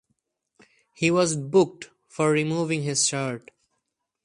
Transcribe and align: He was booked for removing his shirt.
He 0.95 1.11
was 1.11 1.35
booked 1.35 1.91
for 2.07 2.31
removing 2.31 2.81
his 2.81 3.05
shirt. 3.05 3.51